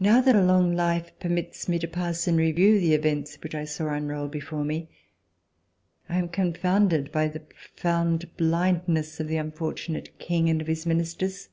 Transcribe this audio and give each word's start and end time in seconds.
Now 0.00 0.22
that 0.22 0.34
a 0.34 0.42
long 0.42 0.74
life 0.74 1.12
permits 1.20 1.68
me 1.68 1.78
to 1.80 1.86
pass 1.86 2.26
In 2.26 2.38
review 2.38 2.80
the 2.80 2.94
events 2.94 3.36
which 3.42 3.54
I 3.54 3.66
saw 3.66 3.88
unroll 3.92 4.26
be 4.26 4.40
fore 4.40 4.64
me, 4.64 4.88
I 6.08 6.16
am 6.16 6.30
confounded 6.30 7.12
by 7.12 7.28
the 7.28 7.40
profound 7.40 8.34
blind 8.38 8.88
ness 8.88 9.20
of 9.20 9.28
the 9.28 9.36
unfortunate 9.36 10.18
King 10.18 10.48
and 10.48 10.62
of 10.62 10.66
his 10.66 10.86
Ministers. 10.86 11.50